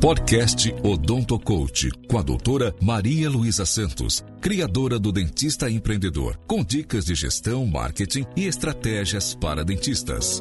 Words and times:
Podcast 0.00 0.72
Odonto 0.84 1.40
Coach, 1.40 1.90
com 2.08 2.18
a 2.18 2.22
doutora 2.22 2.72
Maria 2.80 3.28
Luísa 3.28 3.66
Santos, 3.66 4.24
criadora 4.40 4.96
do 4.96 5.10
Dentista 5.10 5.68
Empreendedor, 5.68 6.38
com 6.46 6.62
dicas 6.62 7.04
de 7.04 7.16
gestão, 7.16 7.66
marketing 7.66 8.24
e 8.36 8.46
estratégias 8.46 9.34
para 9.34 9.64
dentistas. 9.64 10.40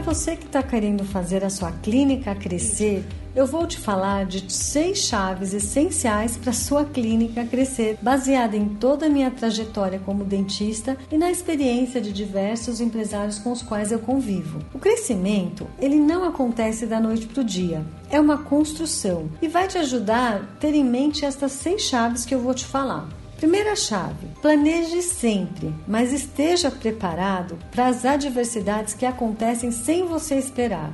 Você 0.00 0.36
que 0.36 0.46
está 0.46 0.62
querendo 0.62 1.04
fazer 1.04 1.44
a 1.44 1.50
sua 1.50 1.72
clínica 1.72 2.34
crescer, 2.34 3.04
eu 3.34 3.46
vou 3.46 3.66
te 3.66 3.78
falar 3.78 4.26
de 4.26 4.52
seis 4.52 4.98
chaves 4.98 5.54
essenciais 5.54 6.36
para 6.36 6.52
sua 6.52 6.84
clínica 6.84 7.44
crescer, 7.44 7.96
baseada 8.02 8.56
em 8.56 8.68
toda 8.68 9.06
a 9.06 9.08
minha 9.08 9.30
trajetória 9.30 10.00
como 10.04 10.24
dentista 10.24 10.96
e 11.12 11.16
na 11.16 11.30
experiência 11.30 12.00
de 12.00 12.12
diversos 12.12 12.80
empresários 12.80 13.38
com 13.38 13.52
os 13.52 13.62
quais 13.62 13.92
eu 13.92 14.00
convivo. 14.00 14.58
O 14.74 14.78
crescimento, 14.78 15.66
ele 15.78 15.96
não 15.96 16.24
acontece 16.24 16.86
da 16.86 16.98
noite 16.98 17.26
para 17.26 17.42
o 17.42 17.44
dia. 17.44 17.84
É 18.10 18.18
uma 18.20 18.38
construção 18.38 19.30
e 19.40 19.46
vai 19.46 19.68
te 19.68 19.78
ajudar 19.78 20.34
a 20.34 20.58
ter 20.58 20.74
em 20.74 20.84
mente 20.84 21.24
estas 21.24 21.52
seis 21.52 21.82
chaves 21.82 22.24
que 22.24 22.34
eu 22.34 22.40
vou 22.40 22.54
te 22.54 22.64
falar. 22.64 23.08
Primeira 23.40 23.74
chave: 23.74 24.26
planeje 24.42 25.00
sempre, 25.00 25.74
mas 25.88 26.12
esteja 26.12 26.70
preparado 26.70 27.58
para 27.70 27.86
as 27.86 28.04
adversidades 28.04 28.92
que 28.92 29.06
acontecem 29.06 29.70
sem 29.70 30.06
você 30.06 30.34
esperar. 30.34 30.92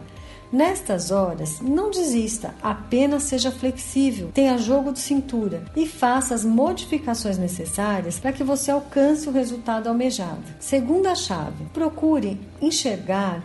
Nestas 0.53 1.11
horas, 1.11 1.61
não 1.61 1.91
desista, 1.91 2.55
apenas 2.63 3.25
seja 3.25 3.51
flexível, 3.51 4.31
tenha 4.33 4.57
jogo 4.59 4.93
de 4.93 5.01
cintura 5.01 5.65
e 5.75 5.89
faça 5.89 6.37
as 6.37 6.45
modificações 6.45 7.37
necessárias 7.37 8.21
para 8.21 8.33
que 8.33 8.45
você 8.45 8.71
alcance 8.71 9.29
o 9.29 9.33
resultado 9.33 9.89
almejado. 9.89 10.45
Segunda 10.61 11.17
chave: 11.17 11.65
procure 11.75 12.41
enxergar 12.63 13.43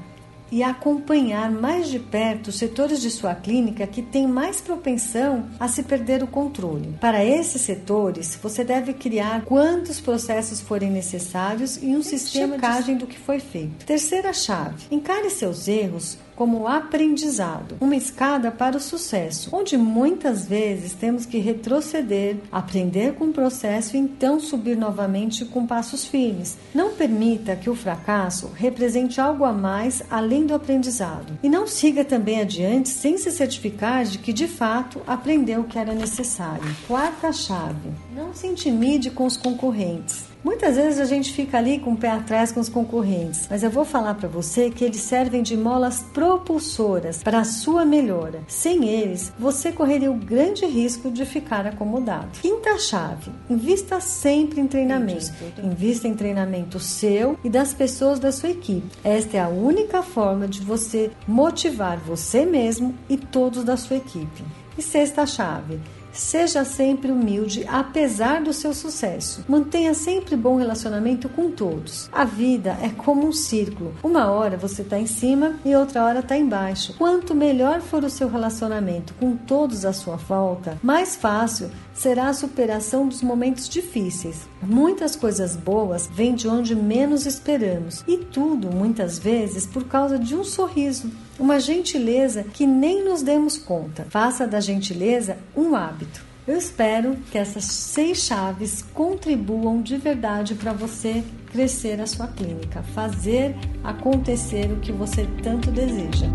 e 0.52 0.62
acompanhar 0.62 1.50
mais 1.50 1.90
de 1.90 1.98
perto 1.98 2.50
os 2.50 2.58
setores 2.58 3.02
de 3.02 3.10
sua 3.10 3.34
clínica 3.34 3.88
que 3.88 4.02
têm 4.02 4.28
mais 4.28 4.60
propensão 4.60 5.46
a 5.60 5.68
se 5.68 5.84
perder 5.84 6.22
o 6.22 6.28
controle. 6.28 6.96
Para 7.00 7.24
esses 7.24 7.62
setores, 7.62 8.38
você 8.42 8.64
deve 8.64 8.94
criar 8.94 9.44
quantos 9.46 10.00
processos 10.02 10.60
forem 10.60 10.92
necessários 10.92 11.78
e 11.82 11.96
um 11.96 12.04
sistema 12.04 12.56
de 12.58 12.62
checagem 12.62 12.98
do 12.98 13.08
que 13.08 13.18
foi 13.18 13.40
feito. 13.40 13.86
Terceira 13.86 14.34
chave: 14.34 14.86
encare 14.92 15.30
seus 15.30 15.68
erros 15.68 16.18
como 16.42 16.68
aprendizado, 16.68 17.78
uma 17.80 17.96
escada 17.96 18.50
para 18.50 18.76
o 18.76 18.80
sucesso, 18.80 19.52
onde 19.54 19.78
muitas 19.78 20.48
vezes 20.48 20.92
temos 20.92 21.24
que 21.24 21.38
retroceder, 21.38 22.38
aprender 22.52 23.14
com 23.14 23.26
o 23.26 23.32
processo 23.32 23.96
e 23.96 24.00
então 24.00 24.40
subir 24.40 24.76
novamente 24.76 25.46
com 25.46 25.68
passos 25.68 26.04
firmes. 26.04 26.58
Não 26.74 26.96
permita 26.96 27.56
que 27.56 27.70
o 27.70 27.76
fracasso 27.76 28.50
represente 28.56 29.22
algo 29.22 29.46
a 29.46 29.54
mais 29.54 30.02
além 30.10 30.48
do 30.48 30.56
aprendizado. 30.56 31.38
E 31.44 31.48
não 31.48 31.68
siga 31.68 32.04
também 32.04 32.42
adiante 32.42 32.90
sem 32.90 33.20
se 33.20 33.30
certificar 33.30 34.04
de 34.06 34.18
que 34.18 34.34
de 34.34 34.48
fato 34.48 35.00
aprendeu 35.06 35.62
o 35.62 35.66
que 35.66 35.78
era 35.78 35.94
necessário. 35.94 36.76
Quarta 36.88 37.32
chave: 37.32 37.92
não 38.16 38.34
se 38.34 38.48
intimide 38.48 39.12
com 39.12 39.28
os 39.28 39.38
concorrentes. 39.38 40.31
Muitas 40.44 40.76
vezes 40.76 41.00
a 41.00 41.06
gente 41.06 41.32
fica 41.34 41.58
ali 41.58 41.80
com 41.80 41.94
o 41.94 41.98
pé 41.98 42.10
atrás 42.10 42.52
com 42.52 42.60
os 42.60 42.70
concorrentes, 42.70 43.48
mas 43.50 43.62
eu 43.62 43.70
vou 43.70 43.86
falar 43.86 44.16
para 44.16 44.28
você 44.28 44.72
que 44.72 44.84
eles 44.84 45.02
servem 45.02 45.44
de 45.44 45.56
molas 45.56 46.04
propulsoras 46.14 47.22
para 47.22 47.40
a 47.40 47.44
sua 47.44 47.86
melhora. 47.86 48.42
Sem 48.48 48.88
eles, 48.88 49.32
você 49.38 49.72
correria 49.72 50.12
o 50.12 50.16
grande 50.16 50.66
risco 50.66 51.12
de 51.12 51.26
ficar 51.26 51.68
acomodado. 51.68 52.40
Quinta 52.42 52.78
chave: 52.80 53.32
invista 53.50 54.00
sempre 54.00 54.60
em 54.60 54.68
treinamento. 54.68 55.32
Invista 55.64 56.08
em 56.08 56.16
treinamento 56.16 56.80
seu 56.80 57.38
e 57.44 57.50
das 57.50 57.74
pessoas 57.74 58.20
da 58.20 58.32
sua 58.32 58.50
equipe. 58.50 58.90
Esta 59.04 59.38
é 59.38 59.40
a 59.40 59.50
única 59.50 60.02
forma 60.02 60.48
de 60.48 60.62
você 60.62 61.12
motivar 61.28 61.98
você 61.98 62.46
mesmo 62.46 62.96
e 63.08 63.18
todos 63.18 63.64
da 63.64 63.78
sua 63.78 63.98
equipe. 63.98 64.44
E 64.78 64.82
sexta 64.82 65.26
chave: 65.26 65.80
Seja 66.14 66.66
sempre 66.66 67.12
humilde, 67.12 67.66
apesar 67.68 68.42
do 68.42 68.54
seu 68.54 68.74
sucesso. 68.74 69.44
Mantenha 69.48 69.94
sempre 69.94 70.36
bom 70.36 70.58
relacionamento 70.58 71.30
com 71.30 71.52
todos. 71.52 72.10
A 72.12 72.26
vida 72.26 72.78
é 72.82 72.90
como 72.90 73.26
um 73.26 73.32
círculo. 73.32 73.94
Uma 74.04 74.30
hora 74.30 74.58
você 74.58 74.82
está 74.82 75.00
em 75.00 75.08
cima 75.08 75.56
e 75.64 75.76
outra 75.76 76.04
hora 76.04 76.20
está 76.20 76.38
embaixo. 76.38 76.96
Quanto 76.98 77.34
melhor 77.34 77.82
for 77.82 78.04
o 78.04 78.10
seu 78.10 78.30
relacionamento 78.30 79.14
com 79.16 79.36
todos 79.36 79.86
à 79.86 79.94
sua 79.94 80.18
volta, 80.18 80.78
mais 80.84 81.16
fácil 81.16 81.70
será 81.94 82.28
a 82.28 82.34
superação 82.34 83.08
dos 83.08 83.22
momentos 83.22 83.70
difíceis. 83.70 84.48
Muitas 84.62 85.16
coisas 85.16 85.56
boas 85.56 86.10
vêm 86.14 86.36
de 86.36 86.48
onde 86.48 86.76
menos 86.76 87.26
esperamos 87.26 88.04
e 88.08 88.18
tudo, 88.18 88.70
muitas 88.72 89.20
vezes, 89.20 89.66
por 89.66 89.86
causa 89.86 90.18
de 90.18 90.36
um 90.36 90.44
sorriso, 90.44 91.12
uma 91.42 91.60
gentileza 91.60 92.44
que 92.44 92.68
nem 92.68 93.04
nos 93.04 93.24
demos 93.24 93.58
conta. 93.58 94.06
Faça 94.10 94.46
da 94.46 94.60
gentileza 94.60 95.38
um 95.58 95.76
hábito. 95.76 96.24
Eu 96.48 96.56
espero 96.56 97.18
que 97.32 97.38
essas 97.38 97.66
seis 97.66 98.20
chaves 98.20 98.84
contribuam 98.94 99.82
de 99.82 99.98
verdade 99.98 100.54
para 100.54 100.72
você 100.72 101.24
crescer 101.52 102.00
a 102.00 102.06
sua 102.06 102.28
clínica, 102.28 102.84
fazer 102.94 103.56
acontecer 103.84 104.72
o 104.72 104.80
que 104.80 104.92
você 104.92 105.28
tanto 105.42 105.72
deseja. 105.72 106.28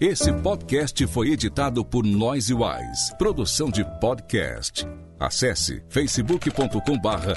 Esse 0.00 0.32
podcast 0.32 1.06
foi 1.08 1.32
editado 1.32 1.84
por 1.84 2.02
Noise 2.06 2.54
Wise, 2.54 3.14
produção 3.18 3.70
de 3.70 3.84
podcast. 4.00 4.88
Acesse 5.18 5.82
facebook.com 5.90 6.98
barra 6.98 7.34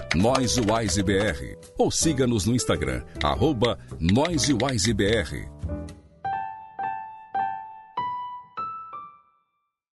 ou 1.77 1.91
siga-nos 1.91 2.45
no 2.45 2.55
Instagram, 2.55 3.03
arroba 3.21 3.77
noisewisebr. 3.99 5.51